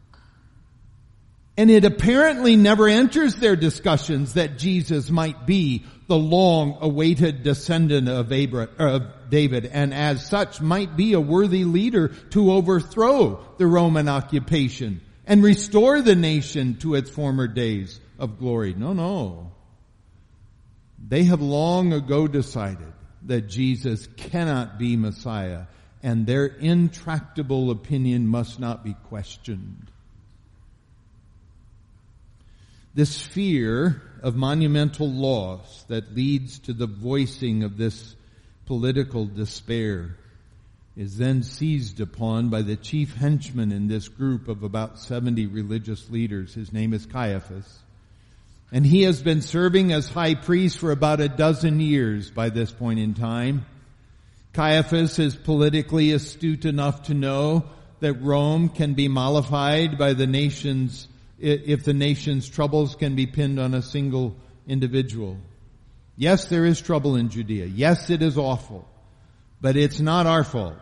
And 1.59 1.69
it 1.69 1.83
apparently 1.83 2.55
never 2.55 2.87
enters 2.87 3.35
their 3.35 3.57
discussions 3.57 4.35
that 4.35 4.57
Jesus 4.57 5.09
might 5.09 5.45
be 5.45 5.83
the 6.07 6.15
long 6.15 6.77
awaited 6.79 7.43
descendant 7.43 8.07
of, 8.07 8.31
of 8.79 9.29
David 9.29 9.65
and 9.65 9.93
as 9.93 10.25
such 10.25 10.61
might 10.61 10.95
be 10.95 11.11
a 11.11 11.19
worthy 11.19 11.65
leader 11.65 12.13
to 12.29 12.53
overthrow 12.53 13.45
the 13.57 13.67
Roman 13.67 14.07
occupation 14.07 15.01
and 15.27 15.43
restore 15.43 16.01
the 16.01 16.15
nation 16.15 16.77
to 16.77 16.95
its 16.95 17.09
former 17.09 17.45
days 17.45 17.99
of 18.17 18.39
glory. 18.39 18.73
No, 18.73 18.93
no. 18.93 19.51
They 21.09 21.25
have 21.25 21.41
long 21.41 21.91
ago 21.91 22.25
decided 22.25 22.93
that 23.23 23.49
Jesus 23.49 24.07
cannot 24.15 24.79
be 24.79 24.95
Messiah 24.95 25.63
and 26.01 26.25
their 26.25 26.45
intractable 26.45 27.69
opinion 27.69 28.27
must 28.27 28.61
not 28.61 28.85
be 28.85 28.93
questioned. 29.09 29.91
This 32.93 33.21
fear 33.21 34.01
of 34.21 34.35
monumental 34.35 35.09
loss 35.09 35.83
that 35.87 36.15
leads 36.15 36.59
to 36.59 36.73
the 36.73 36.87
voicing 36.87 37.63
of 37.63 37.77
this 37.77 38.15
political 38.65 39.25
despair 39.25 40.15
is 40.97 41.17
then 41.17 41.43
seized 41.43 42.01
upon 42.01 42.49
by 42.49 42.61
the 42.61 42.75
chief 42.75 43.15
henchman 43.15 43.71
in 43.71 43.87
this 43.87 44.09
group 44.09 44.47
of 44.47 44.63
about 44.63 44.99
70 44.99 45.47
religious 45.47 46.09
leaders. 46.09 46.53
His 46.53 46.73
name 46.73 46.93
is 46.93 47.05
Caiaphas. 47.05 47.79
And 48.71 48.85
he 48.85 49.03
has 49.03 49.21
been 49.21 49.41
serving 49.41 49.91
as 49.91 50.09
high 50.09 50.35
priest 50.35 50.77
for 50.77 50.91
about 50.91 51.21
a 51.21 51.29
dozen 51.29 51.79
years 51.79 52.29
by 52.29 52.49
this 52.49 52.71
point 52.71 52.99
in 52.99 53.13
time. 53.13 53.65
Caiaphas 54.53 55.19
is 55.19 55.35
politically 55.35 56.11
astute 56.11 56.65
enough 56.65 57.03
to 57.03 57.13
know 57.13 57.65
that 57.99 58.21
Rome 58.21 58.69
can 58.69 58.93
be 58.93 59.07
mollified 59.07 59.97
by 59.97 60.13
the 60.13 60.27
nation's, 60.27 61.07
if 61.39 61.83
the 61.83 61.93
nation's 61.93 62.47
troubles 62.47 62.95
can 62.95 63.15
be 63.15 63.25
pinned 63.25 63.59
on 63.59 63.73
a 63.73 63.81
single 63.81 64.35
individual. 64.67 65.37
Yes, 66.15 66.45
there 66.45 66.65
is 66.65 66.81
trouble 66.81 67.15
in 67.15 67.29
Judea. 67.29 67.65
Yes, 67.65 68.09
it 68.09 68.21
is 68.21 68.37
awful. 68.37 68.87
But 69.61 69.77
it's 69.77 69.99
not 69.99 70.27
our 70.27 70.43
fault. 70.43 70.75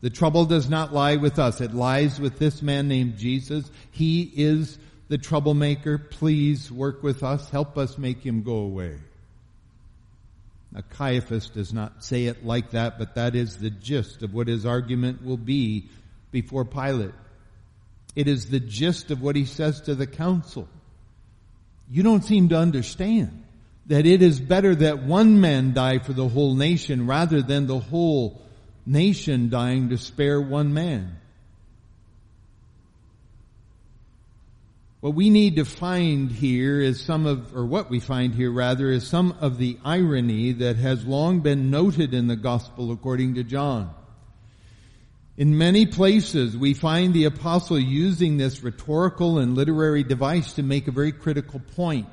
The 0.00 0.10
trouble 0.10 0.46
does 0.46 0.68
not 0.68 0.94
lie 0.94 1.16
with 1.16 1.38
us. 1.38 1.60
It 1.60 1.74
lies 1.74 2.18
with 2.18 2.38
this 2.38 2.62
man 2.62 2.88
named 2.88 3.18
Jesus. 3.18 3.70
He 3.90 4.22
is 4.22 4.78
the 5.08 5.18
troublemaker, 5.18 5.98
please 5.98 6.70
work 6.70 7.02
with 7.02 7.22
us. 7.22 7.50
Help 7.50 7.76
us 7.76 7.98
make 7.98 8.22
him 8.22 8.42
go 8.42 8.58
away. 8.58 8.96
Now 10.72 10.82
Caiaphas 10.88 11.50
does 11.50 11.72
not 11.72 12.04
say 12.04 12.26
it 12.26 12.46
like 12.46 12.70
that, 12.70 12.98
but 12.98 13.16
that 13.16 13.34
is 13.34 13.58
the 13.58 13.70
gist 13.70 14.22
of 14.22 14.32
what 14.32 14.46
his 14.46 14.64
argument 14.64 15.24
will 15.24 15.36
be 15.36 15.88
before 16.30 16.64
Pilate. 16.64 17.14
It 18.16 18.28
is 18.28 18.50
the 18.50 18.60
gist 18.60 19.10
of 19.10 19.22
what 19.22 19.36
he 19.36 19.44
says 19.44 19.82
to 19.82 19.94
the 19.94 20.06
council. 20.06 20.68
You 21.90 22.02
don't 22.02 22.24
seem 22.24 22.48
to 22.50 22.56
understand 22.56 23.44
that 23.86 24.06
it 24.06 24.22
is 24.22 24.38
better 24.38 24.74
that 24.74 25.02
one 25.02 25.40
man 25.40 25.72
die 25.72 25.98
for 25.98 26.12
the 26.12 26.28
whole 26.28 26.54
nation 26.54 27.06
rather 27.06 27.42
than 27.42 27.66
the 27.66 27.78
whole 27.78 28.40
nation 28.86 29.48
dying 29.48 29.88
to 29.90 29.98
spare 29.98 30.40
one 30.40 30.72
man. 30.72 31.16
What 35.00 35.14
we 35.14 35.30
need 35.30 35.56
to 35.56 35.64
find 35.64 36.30
here 36.30 36.78
is 36.78 37.00
some 37.00 37.24
of, 37.24 37.56
or 37.56 37.64
what 37.64 37.88
we 37.88 38.00
find 38.00 38.34
here 38.34 38.52
rather, 38.52 38.90
is 38.90 39.06
some 39.06 39.34
of 39.40 39.56
the 39.56 39.78
irony 39.82 40.52
that 40.52 40.76
has 40.76 41.06
long 41.06 41.40
been 41.40 41.70
noted 41.70 42.12
in 42.12 42.26
the 42.26 42.36
gospel 42.36 42.92
according 42.92 43.36
to 43.36 43.42
John. 43.42 43.94
In 45.40 45.56
many 45.56 45.86
places, 45.86 46.54
we 46.54 46.74
find 46.74 47.14
the 47.14 47.24
apostle 47.24 47.78
using 47.78 48.36
this 48.36 48.62
rhetorical 48.62 49.38
and 49.38 49.54
literary 49.54 50.02
device 50.02 50.52
to 50.52 50.62
make 50.62 50.86
a 50.86 50.90
very 50.90 51.12
critical 51.12 51.60
point. 51.76 52.08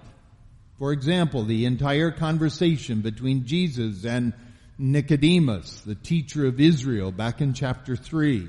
For 0.80 0.94
example, 0.94 1.44
the 1.44 1.66
entire 1.66 2.10
conversation 2.10 3.02
between 3.02 3.46
Jesus 3.46 4.06
and 4.06 4.32
Nicodemus, 4.78 5.82
the 5.82 5.96
teacher 5.96 6.46
of 6.46 6.62
Israel, 6.62 7.12
back 7.12 7.42
in 7.42 7.54
chapter 7.54 7.98
3 7.98 8.48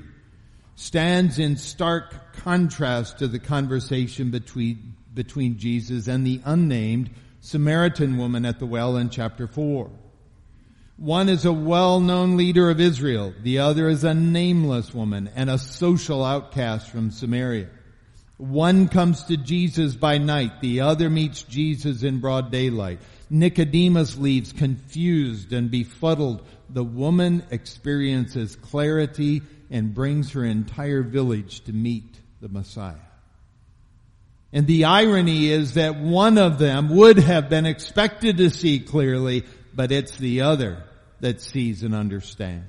stands 0.75 1.39
in 1.39 1.57
stark 1.57 2.37
contrast 2.37 3.19
to 3.19 3.27
the 3.27 3.39
conversation 3.39 4.31
between, 4.31 4.95
between 5.13 5.57
Jesus 5.57 6.07
and 6.07 6.25
the 6.25 6.39
unnamed 6.45 7.09
Samaritan 7.41 8.17
woman 8.17 8.45
at 8.45 8.59
the 8.59 8.65
well 8.65 8.95
in 8.95 9.09
chapter 9.09 9.45
4. 9.45 9.91
One 10.99 11.29
is 11.29 11.45
a 11.45 11.53
well-known 11.53 12.35
leader 12.35 12.69
of 12.69 12.81
Israel. 12.81 13.33
The 13.41 13.59
other 13.59 13.87
is 13.87 14.03
a 14.03 14.13
nameless 14.13 14.93
woman 14.93 15.29
and 15.33 15.49
a 15.49 15.57
social 15.57 16.25
outcast 16.25 16.89
from 16.89 17.11
Samaria. 17.11 17.69
One 18.35 18.89
comes 18.89 19.23
to 19.25 19.37
Jesus 19.37 19.95
by 19.95 20.17
night. 20.17 20.59
The 20.59 20.81
other 20.81 21.09
meets 21.09 21.43
Jesus 21.43 22.03
in 22.03 22.19
broad 22.19 22.51
daylight. 22.51 22.99
Nicodemus 23.29 24.17
leaves 24.17 24.51
confused 24.51 25.53
and 25.53 25.71
befuddled. 25.71 26.45
The 26.69 26.83
woman 26.83 27.43
experiences 27.49 28.57
clarity 28.57 29.41
and 29.71 29.93
brings 29.93 30.33
her 30.33 30.43
entire 30.43 31.01
village 31.01 31.61
to 31.61 31.71
meet 31.71 32.13
the 32.41 32.49
Messiah. 32.49 32.95
And 34.51 34.67
the 34.67 34.83
irony 34.83 35.47
is 35.47 35.75
that 35.75 35.97
one 35.97 36.37
of 36.37 36.59
them 36.59 36.89
would 36.89 37.19
have 37.19 37.47
been 37.47 37.65
expected 37.65 38.35
to 38.37 38.49
see 38.49 38.81
clearly, 38.81 39.45
but 39.73 39.93
it's 39.93 40.17
the 40.17 40.41
other 40.41 40.83
that 41.21 41.41
sees 41.41 41.83
and 41.83 41.93
understands. 41.93 42.65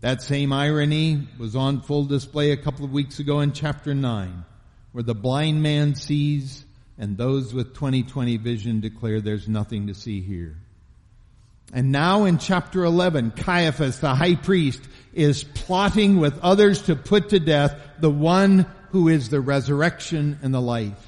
That 0.00 0.22
same 0.22 0.52
irony 0.52 1.26
was 1.38 1.56
on 1.56 1.80
full 1.80 2.04
display 2.04 2.52
a 2.52 2.56
couple 2.56 2.84
of 2.84 2.92
weeks 2.92 3.18
ago 3.18 3.40
in 3.40 3.52
chapter 3.52 3.94
9, 3.94 4.44
where 4.92 5.02
the 5.02 5.14
blind 5.14 5.62
man 5.62 5.94
sees 5.94 6.64
and 6.98 7.16
those 7.16 7.52
with 7.52 7.74
2020 7.74 8.36
vision 8.38 8.80
declare 8.80 9.20
there's 9.20 9.48
nothing 9.48 9.88
to 9.88 9.94
see 9.94 10.20
here. 10.20 10.56
And 11.72 11.90
now 11.92 12.24
in 12.24 12.38
chapter 12.38 12.84
11, 12.84 13.32
Caiaphas, 13.32 13.98
the 13.98 14.14
high 14.14 14.36
priest, 14.36 14.82
is 15.12 15.44
plotting 15.44 16.18
with 16.18 16.38
others 16.40 16.82
to 16.82 16.96
put 16.96 17.30
to 17.30 17.40
death 17.40 17.76
the 17.98 18.10
one 18.10 18.66
who 18.90 19.08
is 19.08 19.28
the 19.28 19.40
resurrection 19.40 20.38
and 20.42 20.54
the 20.54 20.60
life. 20.60 21.05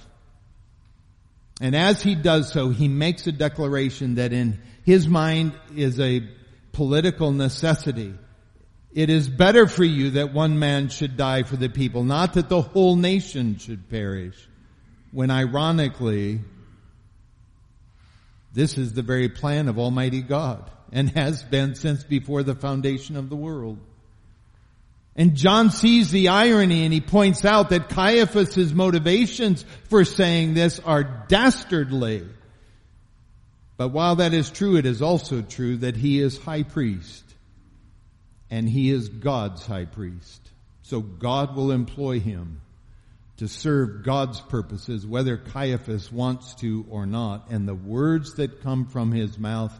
And 1.60 1.74
as 1.74 2.02
he 2.02 2.14
does 2.14 2.52
so, 2.52 2.70
he 2.70 2.88
makes 2.88 3.26
a 3.26 3.32
declaration 3.32 4.16
that 4.16 4.32
in 4.32 4.60
his 4.84 5.08
mind 5.08 5.52
is 5.74 5.98
a 5.98 6.22
political 6.72 7.32
necessity. 7.32 8.14
It 8.92 9.10
is 9.10 9.28
better 9.28 9.66
for 9.66 9.84
you 9.84 10.10
that 10.10 10.32
one 10.32 10.58
man 10.58 10.88
should 10.88 11.16
die 11.16 11.42
for 11.42 11.56
the 11.56 11.68
people, 11.68 12.04
not 12.04 12.34
that 12.34 12.48
the 12.48 12.62
whole 12.62 12.96
nation 12.96 13.58
should 13.58 13.90
perish. 13.90 14.48
When 15.10 15.30
ironically, 15.30 16.40
this 18.52 18.78
is 18.78 18.92
the 18.92 19.02
very 19.02 19.28
plan 19.28 19.68
of 19.68 19.78
Almighty 19.78 20.22
God 20.22 20.70
and 20.92 21.10
has 21.10 21.42
been 21.42 21.74
since 21.74 22.04
before 22.04 22.42
the 22.42 22.54
foundation 22.54 23.16
of 23.16 23.28
the 23.28 23.36
world. 23.36 23.78
And 25.18 25.34
John 25.34 25.70
sees 25.70 26.12
the 26.12 26.28
irony 26.28 26.84
and 26.84 26.92
he 26.94 27.00
points 27.00 27.44
out 27.44 27.70
that 27.70 27.88
Caiaphas' 27.88 28.72
motivations 28.72 29.64
for 29.90 30.04
saying 30.04 30.54
this 30.54 30.78
are 30.78 31.02
dastardly. 31.26 32.24
But 33.76 33.88
while 33.88 34.16
that 34.16 34.32
is 34.32 34.48
true, 34.48 34.76
it 34.76 34.86
is 34.86 35.02
also 35.02 35.42
true 35.42 35.78
that 35.78 35.96
he 35.96 36.20
is 36.20 36.38
high 36.38 36.62
priest 36.62 37.24
and 38.48 38.68
he 38.68 38.90
is 38.90 39.08
God's 39.08 39.66
high 39.66 39.86
priest. 39.86 40.40
So 40.82 41.00
God 41.00 41.56
will 41.56 41.72
employ 41.72 42.20
him 42.20 42.60
to 43.38 43.48
serve 43.48 44.04
God's 44.04 44.40
purposes, 44.40 45.04
whether 45.04 45.36
Caiaphas 45.36 46.12
wants 46.12 46.54
to 46.56 46.86
or 46.90 47.06
not. 47.06 47.50
And 47.50 47.66
the 47.66 47.74
words 47.74 48.34
that 48.34 48.62
come 48.62 48.86
from 48.86 49.10
his 49.10 49.36
mouth 49.36 49.76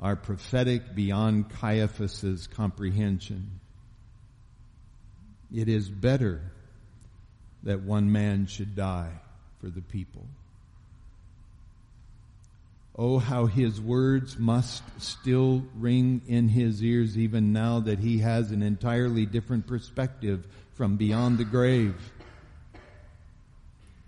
are 0.00 0.16
prophetic 0.16 0.94
beyond 0.94 1.50
Caiaphas's 1.50 2.46
comprehension. 2.46 3.60
It 5.54 5.68
is 5.68 5.88
better 5.88 6.40
that 7.62 7.82
one 7.82 8.10
man 8.10 8.46
should 8.46 8.74
die 8.74 9.12
for 9.60 9.68
the 9.68 9.82
people. 9.82 10.26
Oh, 12.96 13.18
how 13.18 13.46
his 13.46 13.80
words 13.80 14.36
must 14.38 14.82
still 15.00 15.64
ring 15.76 16.22
in 16.26 16.48
his 16.48 16.82
ears 16.82 17.16
even 17.16 17.52
now 17.52 17.80
that 17.80 18.00
he 18.00 18.18
has 18.18 18.50
an 18.50 18.62
entirely 18.62 19.26
different 19.26 19.66
perspective 19.66 20.46
from 20.74 20.96
beyond 20.96 21.38
the 21.38 21.44
grave. 21.44 21.94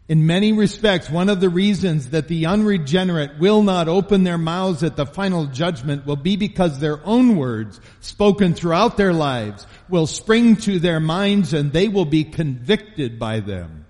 In 0.08 0.24
many 0.24 0.52
respects, 0.52 1.10
one 1.10 1.28
of 1.28 1.40
the 1.40 1.48
reasons 1.48 2.10
that 2.10 2.28
the 2.28 2.46
unregenerate 2.46 3.40
will 3.40 3.62
not 3.62 3.88
open 3.88 4.22
their 4.22 4.38
mouths 4.38 4.84
at 4.84 4.94
the 4.94 5.04
final 5.04 5.46
judgment 5.46 6.06
will 6.06 6.16
be 6.16 6.36
because 6.36 6.78
their 6.78 7.04
own 7.04 7.36
words, 7.36 7.80
spoken 8.00 8.54
throughout 8.54 8.96
their 8.96 9.12
lives, 9.12 9.66
will 9.88 10.06
spring 10.06 10.54
to 10.56 10.78
their 10.78 11.00
minds 11.00 11.52
and 11.52 11.72
they 11.72 11.88
will 11.88 12.04
be 12.04 12.22
convicted 12.22 13.18
by 13.18 13.40
them. 13.40 13.86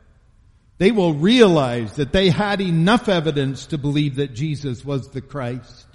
They 0.79 0.91
will 0.91 1.13
realize 1.13 1.97
that 1.97 2.13
they 2.13 2.31
had 2.31 2.63
enough 2.63 3.09
evidence 3.11 3.67
to 3.67 3.79
believe 3.79 4.17
that 4.17 4.35
Jesus 4.35 4.85
was 4.85 5.09
the 5.09 5.21
Christ. 5.23 5.86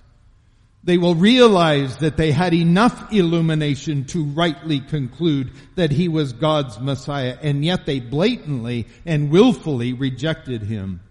They 0.83 0.97
will 0.97 1.15
realize 1.15 1.97
that 1.97 2.17
they 2.17 2.31
had 2.31 2.53
enough 2.53 3.13
illumination 3.13 4.05
to 4.05 4.23
rightly 4.23 4.79
conclude 4.79 5.51
that 5.75 5.91
he 5.91 6.07
was 6.07 6.33
God's 6.33 6.79
Messiah, 6.79 7.37
and 7.41 7.63
yet 7.63 7.85
they 7.85 7.99
blatantly 7.99 8.87
and 9.05 9.29
willfully 9.29 9.93
rejected 9.93 10.63
him. 10.63 11.01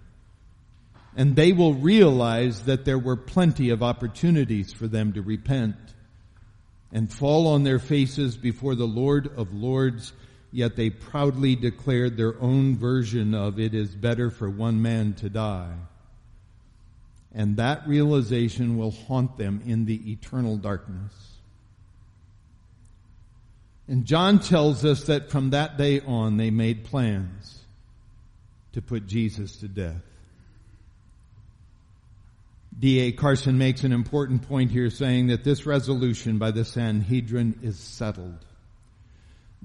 And 1.16 1.36
they 1.36 1.52
will 1.52 1.74
realize 1.74 2.62
that 2.62 2.84
there 2.84 2.98
were 2.98 3.16
plenty 3.16 3.70
of 3.70 3.82
opportunities 3.82 4.72
for 4.72 4.88
them 4.88 5.12
to 5.12 5.22
repent 5.22 5.76
and 6.92 7.12
fall 7.12 7.46
on 7.46 7.62
their 7.62 7.78
faces 7.78 8.36
before 8.36 8.74
the 8.74 8.86
Lord 8.86 9.30
of 9.36 9.52
Lords 9.52 10.12
yet 10.52 10.76
they 10.76 10.90
proudly 10.90 11.54
declared 11.54 12.16
their 12.16 12.40
own 12.40 12.76
version 12.76 13.34
of 13.34 13.58
it 13.58 13.74
is 13.74 13.94
better 13.94 14.30
for 14.30 14.50
one 14.50 14.82
man 14.82 15.14
to 15.14 15.28
die. 15.28 15.72
And 17.34 17.56
that 17.56 17.86
realization 17.86 18.76
will 18.76 18.90
haunt 18.90 19.36
them 19.36 19.62
in 19.64 19.84
the 19.84 20.12
eternal 20.12 20.56
darkness. 20.56 21.12
And 23.86 24.04
John 24.04 24.38
tells 24.38 24.84
us 24.84 25.04
that 25.04 25.30
from 25.30 25.50
that 25.50 25.76
day 25.76 26.00
on 26.00 26.36
they 26.36 26.50
made 26.50 26.84
plans 26.84 27.58
to 28.72 28.82
put 28.82 29.06
Jesus 29.06 29.56
to 29.58 29.68
death. 29.68 30.02
D.A. 32.78 33.12
Carson 33.12 33.58
makes 33.58 33.84
an 33.84 33.92
important 33.92 34.48
point 34.48 34.70
here 34.70 34.90
saying 34.90 35.26
that 35.26 35.44
this 35.44 35.66
resolution 35.66 36.38
by 36.38 36.50
the 36.50 36.64
Sanhedrin 36.64 37.58
is 37.62 37.78
settled. 37.78 38.38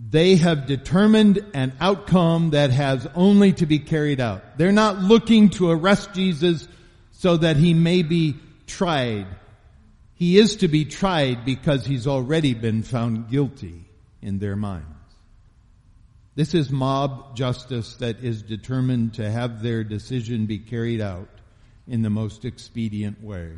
They 0.10 0.36
have 0.36 0.66
determined 0.66 1.46
an 1.54 1.74
outcome 1.80 2.50
that 2.50 2.72
has 2.72 3.08
only 3.16 3.54
to 3.54 3.66
be 3.66 3.80
carried 3.80 4.20
out. 4.20 4.58
They're 4.58 4.74
not 4.74 5.00
looking 5.00 5.50
to 5.52 5.70
arrest 5.70 6.14
Jesus 6.14 6.68
so 7.18 7.38
that 7.38 7.58
he 7.58 7.74
may 7.74 8.04
be 8.04 8.36
tried. 8.68 9.28
He 10.16 10.38
is 10.38 10.58
to 10.58 10.68
be 10.68 10.86
tried 10.86 11.46
because 11.46 11.86
he's 11.86 12.08
already 12.08 12.54
been 12.54 12.84
found 12.84 13.30
guilty 13.30 13.86
in 14.22 14.40
their 14.40 14.56
minds. 14.56 14.86
This 16.36 16.54
is 16.54 16.70
mob 16.70 17.36
justice 17.36 17.96
that 17.98 18.22
is 18.22 18.42
determined 18.42 19.14
to 19.16 19.30
have 19.30 19.62
their 19.62 19.84
decision 19.86 20.46
be 20.46 20.60
carried 20.60 21.00
out 21.00 21.30
in 21.88 22.02
the 22.02 22.10
most 22.10 22.44
expedient 22.44 23.24
way. 23.24 23.52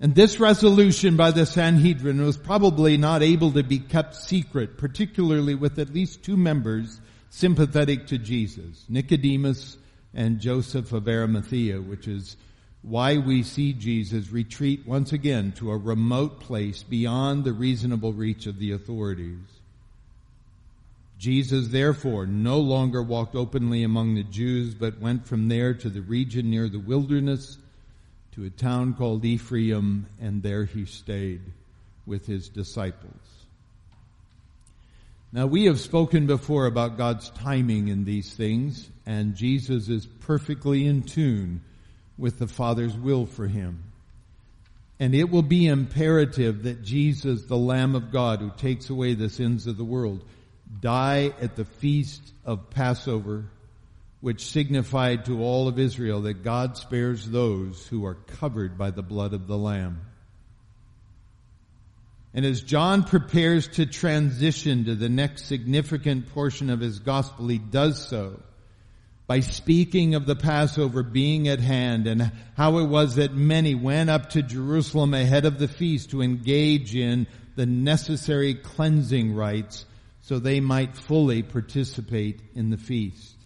And 0.00 0.14
this 0.14 0.38
resolution 0.38 1.16
by 1.16 1.30
the 1.30 1.46
Sanhedrin 1.46 2.24
was 2.24 2.36
probably 2.36 2.96
not 2.96 3.22
able 3.22 3.52
to 3.52 3.62
be 3.62 3.78
kept 3.78 4.14
secret, 4.14 4.76
particularly 4.76 5.54
with 5.54 5.78
at 5.78 5.92
least 5.92 6.22
two 6.22 6.36
members 6.36 7.00
sympathetic 7.30 8.08
to 8.08 8.18
Jesus, 8.18 8.84
Nicodemus 8.88 9.76
and 10.14 10.40
Joseph 10.40 10.92
of 10.92 11.08
Arimathea, 11.08 11.80
which 11.80 12.06
is 12.06 12.36
why 12.82 13.16
we 13.16 13.42
see 13.42 13.72
Jesus 13.72 14.30
retreat 14.30 14.86
once 14.86 15.12
again 15.12 15.52
to 15.52 15.70
a 15.70 15.76
remote 15.76 16.40
place 16.40 16.82
beyond 16.82 17.44
the 17.44 17.52
reasonable 17.52 18.12
reach 18.12 18.46
of 18.46 18.58
the 18.58 18.72
authorities. 18.72 19.38
Jesus 21.18 21.68
therefore 21.68 22.26
no 22.26 22.58
longer 22.58 23.02
walked 23.02 23.34
openly 23.34 23.82
among 23.82 24.14
the 24.14 24.24
Jews, 24.24 24.74
but 24.74 25.00
went 25.00 25.26
from 25.26 25.48
there 25.48 25.72
to 25.72 25.88
the 25.88 26.02
region 26.02 26.50
near 26.50 26.68
the 26.68 26.78
wilderness 26.78 27.56
to 28.32 28.44
a 28.44 28.50
town 28.50 28.94
called 28.94 29.24
Ephraim, 29.24 30.06
and 30.20 30.42
there 30.42 30.64
he 30.64 30.84
stayed 30.84 31.40
with 32.04 32.26
his 32.26 32.48
disciples. 32.48 33.33
Now 35.34 35.46
we 35.46 35.64
have 35.64 35.80
spoken 35.80 36.28
before 36.28 36.66
about 36.66 36.96
God's 36.96 37.28
timing 37.30 37.88
in 37.88 38.04
these 38.04 38.32
things, 38.32 38.88
and 39.04 39.34
Jesus 39.34 39.88
is 39.88 40.06
perfectly 40.06 40.86
in 40.86 41.02
tune 41.02 41.60
with 42.16 42.38
the 42.38 42.46
Father's 42.46 42.96
will 42.96 43.26
for 43.26 43.48
him. 43.48 43.82
And 45.00 45.12
it 45.12 45.28
will 45.28 45.42
be 45.42 45.66
imperative 45.66 46.62
that 46.62 46.84
Jesus, 46.84 47.46
the 47.46 47.56
Lamb 47.56 47.96
of 47.96 48.12
God 48.12 48.38
who 48.38 48.52
takes 48.56 48.90
away 48.90 49.14
the 49.14 49.28
sins 49.28 49.66
of 49.66 49.76
the 49.76 49.84
world, 49.84 50.24
die 50.80 51.32
at 51.40 51.56
the 51.56 51.64
feast 51.64 52.22
of 52.44 52.70
Passover 52.70 53.46
which 54.20 54.46
signified 54.46 55.24
to 55.24 55.42
all 55.42 55.66
of 55.66 55.80
Israel 55.80 56.22
that 56.22 56.44
God 56.44 56.76
spares 56.76 57.28
those 57.28 57.88
who 57.88 58.06
are 58.06 58.14
covered 58.14 58.78
by 58.78 58.92
the 58.92 59.02
blood 59.02 59.34
of 59.34 59.48
the 59.48 59.58
Lamb. 59.58 60.00
And 62.34 62.44
as 62.44 62.62
John 62.62 63.04
prepares 63.04 63.68
to 63.68 63.86
transition 63.86 64.86
to 64.86 64.96
the 64.96 65.08
next 65.08 65.46
significant 65.46 66.30
portion 66.30 66.68
of 66.68 66.80
his 66.80 66.98
gospel, 66.98 67.46
he 67.46 67.58
does 67.58 68.08
so 68.08 68.40
by 69.28 69.40
speaking 69.40 70.16
of 70.16 70.26
the 70.26 70.34
Passover 70.34 71.04
being 71.04 71.46
at 71.46 71.60
hand 71.60 72.08
and 72.08 72.32
how 72.56 72.78
it 72.78 72.86
was 72.86 73.14
that 73.14 73.32
many 73.32 73.76
went 73.76 74.10
up 74.10 74.30
to 74.30 74.42
Jerusalem 74.42 75.14
ahead 75.14 75.46
of 75.46 75.58
the 75.58 75.68
feast 75.68 76.10
to 76.10 76.22
engage 76.22 76.94
in 76.96 77.28
the 77.54 77.66
necessary 77.66 78.54
cleansing 78.54 79.34
rites 79.34 79.86
so 80.22 80.38
they 80.38 80.58
might 80.58 80.96
fully 80.96 81.42
participate 81.42 82.40
in 82.54 82.70
the 82.70 82.76
feast. 82.76 83.36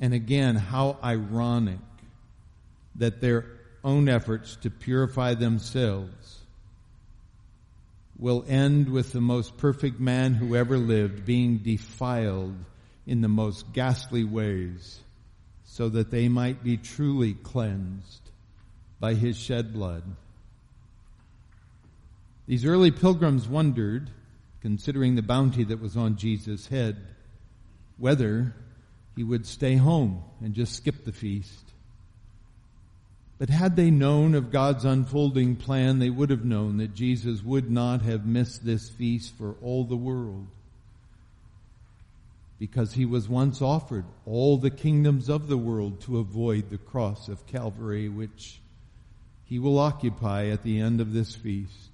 And 0.00 0.14
again, 0.14 0.56
how 0.56 0.96
ironic 1.04 1.78
that 2.96 3.20
their 3.20 3.44
own 3.84 4.08
efforts 4.08 4.56
to 4.56 4.70
purify 4.70 5.34
themselves 5.34 6.41
will 8.22 8.44
end 8.46 8.88
with 8.88 9.10
the 9.10 9.20
most 9.20 9.56
perfect 9.56 9.98
man 9.98 10.32
who 10.32 10.54
ever 10.54 10.78
lived 10.78 11.26
being 11.26 11.58
defiled 11.58 12.54
in 13.04 13.20
the 13.20 13.28
most 13.28 13.72
ghastly 13.72 14.22
ways 14.22 15.00
so 15.64 15.88
that 15.88 16.12
they 16.12 16.28
might 16.28 16.62
be 16.62 16.76
truly 16.76 17.34
cleansed 17.34 18.20
by 19.00 19.14
his 19.14 19.36
shed 19.36 19.72
blood. 19.72 20.04
These 22.46 22.64
early 22.64 22.92
pilgrims 22.92 23.48
wondered, 23.48 24.08
considering 24.60 25.16
the 25.16 25.22
bounty 25.22 25.64
that 25.64 25.80
was 25.80 25.96
on 25.96 26.16
Jesus' 26.16 26.68
head, 26.68 26.98
whether 27.98 28.54
he 29.16 29.24
would 29.24 29.46
stay 29.46 29.74
home 29.74 30.22
and 30.40 30.54
just 30.54 30.76
skip 30.76 31.04
the 31.04 31.12
feast. 31.12 31.71
But 33.42 33.50
had 33.50 33.74
they 33.74 33.90
known 33.90 34.36
of 34.36 34.52
God's 34.52 34.84
unfolding 34.84 35.56
plan, 35.56 35.98
they 35.98 36.10
would 36.10 36.30
have 36.30 36.44
known 36.44 36.76
that 36.76 36.94
Jesus 36.94 37.42
would 37.42 37.72
not 37.72 38.02
have 38.02 38.24
missed 38.24 38.64
this 38.64 38.88
feast 38.88 39.36
for 39.36 39.56
all 39.60 39.82
the 39.82 39.96
world. 39.96 40.46
Because 42.60 42.92
he 42.92 43.04
was 43.04 43.28
once 43.28 43.60
offered 43.60 44.04
all 44.26 44.58
the 44.58 44.70
kingdoms 44.70 45.28
of 45.28 45.48
the 45.48 45.58
world 45.58 46.00
to 46.02 46.20
avoid 46.20 46.70
the 46.70 46.78
cross 46.78 47.26
of 47.26 47.44
Calvary, 47.48 48.08
which 48.08 48.60
he 49.44 49.58
will 49.58 49.80
occupy 49.80 50.46
at 50.46 50.62
the 50.62 50.78
end 50.78 51.00
of 51.00 51.12
this 51.12 51.34
feast. 51.34 51.90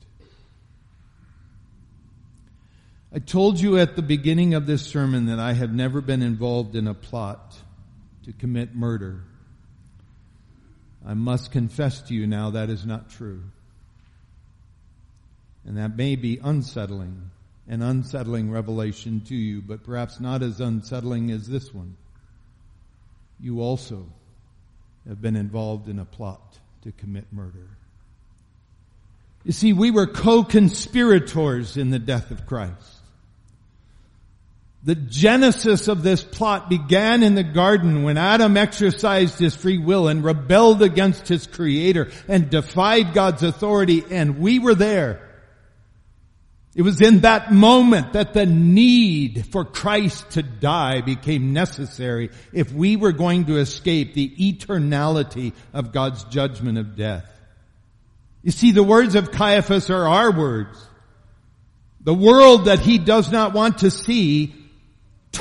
I 3.11 3.21
told 3.21 3.59
you 3.59 3.79
at 3.79 3.97
the 3.97 4.03
beginning 4.03 4.53
of 4.53 4.67
this 4.67 4.83
sermon 4.83 5.25
that 5.25 5.39
I 5.39 5.55
have 5.55 5.73
never 5.73 6.03
been 6.03 6.21
involved 6.21 6.77
in 6.77 6.87
a 6.87 6.93
plot 6.93 7.57
to 8.25 8.35
commit 8.35 8.75
murder. 8.75 9.23
I 11.07 11.15
must 11.15 11.53
confess 11.53 12.01
to 12.03 12.15
you 12.15 12.27
now 12.27 12.51
that 12.51 12.71
is 12.71 12.85
not 12.85 13.11
true. 13.11 13.43
And 15.65 15.77
that 15.77 15.97
may 15.97 16.17
be 16.17 16.41
unsettling, 16.43 17.31
an 17.69 17.83
unsettling 17.83 18.51
revelation 18.51 19.21
to 19.29 19.35
you, 19.35 19.61
but 19.61 19.85
perhaps 19.85 20.21
not 20.21 20.43
as 20.43 20.61
unsettling 20.61 21.31
as 21.31 21.47
this 21.47 21.73
one. 21.73 21.97
You 23.41 23.61
also 23.61 24.07
have 25.07 25.21
been 25.23 25.37
involved 25.37 25.89
in 25.89 25.99
a 25.99 26.05
plot 26.05 26.59
to 26.83 26.93
commit 26.93 27.27
murder. 27.33 27.69
You 29.45 29.53
see, 29.53 29.73
we 29.73 29.91
were 29.91 30.07
co-conspirators 30.07 31.77
in 31.77 31.91
the 31.91 31.99
death 31.99 32.31
of 32.31 32.47
Christ. 32.47 32.98
The 34.89 34.95
genesis 34.95 35.87
of 35.89 36.03
this 36.03 36.25
plot 36.25 36.71
began 36.71 37.23
in 37.23 37.35
the 37.35 37.45
garden 37.45 38.05
when 38.05 38.17
Adam 38.17 38.57
exercised 38.57 39.39
his 39.39 39.55
free 39.55 39.77
will 39.77 40.09
and 40.09 40.25
rebelled 40.25 40.81
against 40.81 41.29
his 41.29 41.47
creator 41.47 42.11
and 42.27 42.49
defied 42.49 43.13
God's 43.13 43.43
authority 43.43 44.03
and 44.11 44.39
we 44.39 44.59
were 44.59 44.75
there. 44.75 45.29
It 46.75 46.81
was 46.81 47.03
in 47.03 47.21
that 47.21 47.53
moment 47.53 48.15
that 48.15 48.33
the 48.33 48.47
need 48.47 49.49
for 49.53 49.67
Christ 49.67 50.31
to 50.31 50.43
die 50.43 51.03
became 51.03 51.53
necessary 51.53 52.31
if 52.55 52.73
we 52.73 52.97
were 52.97 53.13
going 53.13 53.45
to 53.45 53.59
escape 53.59 54.15
the 54.15 54.31
eternality 54.39 55.53
of 55.75 55.93
God's 55.93 56.25
judgment 56.25 56.79
of 56.79 56.97
death. 56.97 57.31
You 58.43 58.53
see, 58.53 58.71
the 58.71 58.83
words 58.83 59.17
of 59.17 59.33
Caiaphas 59.33 59.91
are 59.91 60.09
our 60.09 60.33
words. 60.33 60.83
The 62.01 62.15
world 62.15 62.65
that 62.65 62.79
he 62.79 62.97
does 62.97 63.31
not 63.31 63.53
want 63.53 63.81
to 63.81 63.91
see 63.91 64.55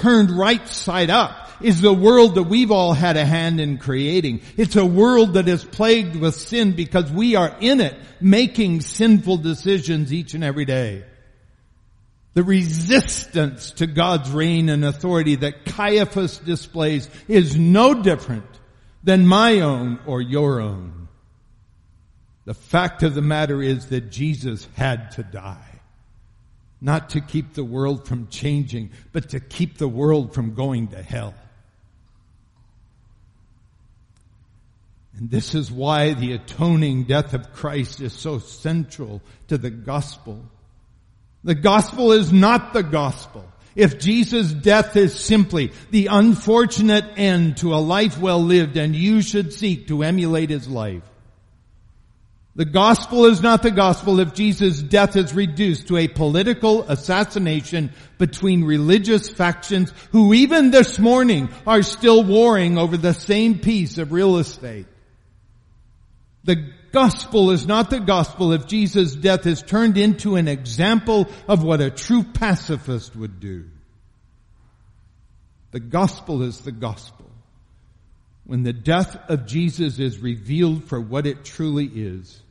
turned 0.02 0.32
right 0.32 0.68
side 0.68 1.10
up 1.10 1.50
is 1.62 1.82
the 1.82 1.94
world 1.94 2.36
that 2.36 2.44
we've 2.44 2.72
all 2.72 2.94
had 2.94 3.18
a 3.18 3.26
hand 3.26 3.60
in 3.60 3.78
creating. 3.78 4.42
It's 4.58 4.76
a 4.76 4.86
world 4.86 5.34
that 5.34 5.48
is 5.48 5.64
plagued 5.64 6.16
with 6.16 6.36
sin 6.36 6.74
because 6.74 7.12
we 7.12 7.36
are 7.36 7.56
in 7.60 7.82
it 7.82 7.96
making 8.22 8.82
sinful 8.82 9.38
decisions 9.38 10.14
each 10.14 10.34
and 10.34 10.44
every 10.44 10.66
day. 10.66 11.04
The 12.34 12.44
resistance 12.44 13.72
to 13.72 13.88
God's 13.88 14.30
reign 14.30 14.70
and 14.70 14.86
authority 14.86 15.36
that 15.38 15.66
Caiaphas 15.66 16.38
displays 16.38 17.10
is 17.28 17.58
no 17.58 17.96
different 17.96 18.46
than 19.04 19.26
my 19.26 19.62
own 19.62 20.00
or 20.06 20.22
your 20.22 20.62
own. 20.62 21.08
The 22.46 22.54
fact 22.54 23.04
of 23.04 23.16
the 23.16 23.22
matter 23.22 23.62
is 23.62 23.88
that 23.88 24.12
Jesus 24.12 24.68
had 24.76 25.12
to 25.12 25.24
die. 25.24 25.77
Not 26.80 27.12
to 27.12 27.22
keep 27.22 27.54
the 27.54 27.64
world 27.64 28.08
from 28.08 28.28
changing, 28.28 28.92
but 29.12 29.30
to 29.30 29.40
keep 29.40 29.78
the 29.78 29.88
world 29.88 30.34
from 30.34 30.54
going 30.54 30.90
to 30.90 31.02
hell. 31.02 31.34
And 35.18 35.32
this 35.32 35.56
is 35.56 35.72
why 35.72 36.14
the 36.14 36.34
atoning 36.34 37.06
death 37.06 37.34
of 37.34 37.52
Christ 37.54 38.02
is 38.02 38.14
so 38.14 38.38
central 38.38 39.22
to 39.48 39.58
the 39.58 39.72
gospel. 39.72 40.46
The 41.44 41.56
gospel 41.56 42.12
is 42.12 42.32
not 42.32 42.74
the 42.74 42.84
gospel. 42.84 43.44
If 43.76 44.00
Jesus' 44.00 44.52
death 44.52 44.96
is 44.96 45.14
simply 45.14 45.72
the 45.92 46.08
unfortunate 46.08 47.06
end 47.16 47.58
to 47.58 47.74
a 47.74 47.78
life 47.78 48.20
well 48.20 48.44
lived 48.44 48.78
and 48.78 48.96
you 48.96 49.22
should 49.22 49.54
seek 49.54 49.88
to 49.88 50.04
emulate 50.04 50.50
his 50.50 50.68
life, 50.68 51.04
the 52.58 52.66
gospel 52.66 53.26
is 53.26 53.44
not 53.44 53.62
the 53.62 53.70
gospel 53.70 54.20
if 54.20 54.34
Jesus' 54.34 54.82
death 54.82 55.16
is 55.16 55.32
reduced 55.32 55.90
to 55.90 55.98
a 55.98 56.08
political 56.08 56.82
assassination 56.90 57.92
between 58.18 58.64
religious 58.64 59.30
factions 59.30 59.94
who 60.12 60.34
even 60.34 60.72
this 60.72 60.98
morning 60.98 61.50
are 61.68 61.84
still 61.84 62.24
warring 62.24 62.80
over 62.80 62.98
the 62.98 63.14
same 63.14 63.60
piece 63.60 64.00
of 64.00 64.12
real 64.12 64.38
estate. 64.38 64.88
The 66.46 66.72
gospel 66.92 67.52
is 67.52 67.68
not 67.68 67.92
the 67.92 68.00
gospel 68.00 68.52
if 68.54 68.66
Jesus' 68.66 69.14
death 69.14 69.46
is 69.46 69.62
turned 69.62 70.00
into 70.00 70.36
an 70.36 70.48
example 70.48 71.28
of 71.48 71.62
what 71.64 71.80
a 71.80 71.92
true 71.92 72.24
pacifist 72.24 73.16
would 73.16 73.40
do. 73.40 73.66
The 75.70 75.80
gospel 75.80 76.42
is 76.42 76.62
the 76.62 76.72
gospel. 76.72 77.30
When 78.46 78.64
the 78.64 78.74
death 78.74 79.16
of 79.30 79.46
Jesus 79.46 80.00
is 80.00 80.18
revealed 80.18 80.86
for 80.86 81.00
what 81.00 81.28
it 81.28 81.46
truly 81.46 81.86
is, 81.86 82.42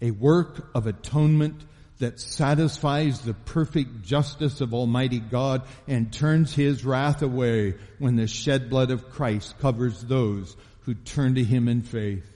a 0.00 0.10
work 0.10 0.68
of 0.74 0.86
atonement 0.86 1.62
that 1.98 2.20
satisfies 2.20 3.20
the 3.20 3.34
perfect 3.34 4.02
justice 4.02 4.60
of 4.60 4.74
Almighty 4.74 5.18
God 5.18 5.62
and 5.88 6.12
turns 6.12 6.54
His 6.54 6.84
wrath 6.84 7.22
away 7.22 7.74
when 7.98 8.16
the 8.16 8.26
shed 8.26 8.68
blood 8.68 8.90
of 8.90 9.10
Christ 9.10 9.58
covers 9.60 10.02
those 10.02 10.54
who 10.80 10.94
turn 10.94 11.36
to 11.36 11.44
Him 11.44 11.68
in 11.68 11.82
faith. 11.82 12.26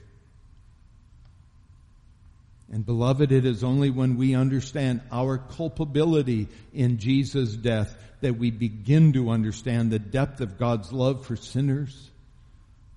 And 2.71 2.85
beloved, 2.85 3.31
it 3.31 3.45
is 3.45 3.63
only 3.63 3.89
when 3.89 4.17
we 4.17 4.33
understand 4.33 5.01
our 5.11 5.37
culpability 5.37 6.47
in 6.73 6.97
Jesus' 6.97 7.53
death 7.53 7.95
that 8.21 8.37
we 8.37 8.49
begin 8.49 9.13
to 9.13 9.29
understand 9.29 9.91
the 9.91 9.99
depth 9.99 10.41
of 10.41 10.57
God's 10.57 10.91
love 10.93 11.25
for 11.25 11.35
sinners, 11.35 12.09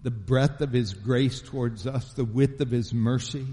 the 0.02 0.12
breadth 0.12 0.60
of 0.60 0.70
His 0.70 0.94
grace 0.94 1.42
towards 1.42 1.86
us, 1.86 2.12
the 2.12 2.24
width 2.24 2.60
of 2.60 2.70
His 2.70 2.94
mercy, 2.94 3.46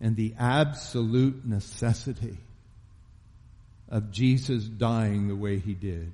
and 0.00 0.16
the 0.16 0.34
absolute 0.38 1.44
necessity 1.44 2.36
of 3.88 4.10
Jesus 4.10 4.64
dying 4.64 5.28
the 5.28 5.36
way 5.36 5.58
he 5.58 5.74
did. 5.74 6.12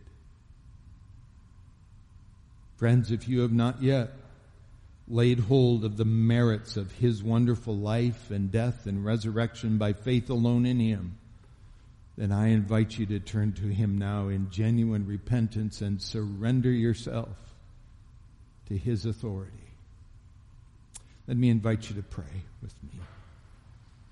Friends, 2.76 3.10
if 3.10 3.28
you 3.28 3.40
have 3.40 3.52
not 3.52 3.82
yet 3.82 4.10
laid 5.06 5.38
hold 5.38 5.84
of 5.84 5.96
the 5.96 6.04
merits 6.04 6.76
of 6.76 6.90
his 6.92 7.22
wonderful 7.22 7.76
life 7.76 8.30
and 8.30 8.50
death 8.50 8.86
and 8.86 9.04
resurrection 9.04 9.76
by 9.76 9.92
faith 9.92 10.30
alone 10.30 10.64
in 10.64 10.80
him, 10.80 11.18
then 12.16 12.32
I 12.32 12.48
invite 12.48 12.96
you 12.96 13.06
to 13.06 13.20
turn 13.20 13.52
to 13.54 13.66
him 13.68 13.98
now 13.98 14.28
in 14.28 14.50
genuine 14.50 15.06
repentance 15.06 15.80
and 15.80 16.00
surrender 16.00 16.70
yourself 16.70 17.36
to 18.68 18.76
his 18.76 19.04
authority. 19.04 19.52
Let 21.26 21.36
me 21.36 21.50
invite 21.50 21.88
you 21.88 21.96
to 21.96 22.02
pray 22.02 22.42
with 22.62 22.74
me. 22.82 23.00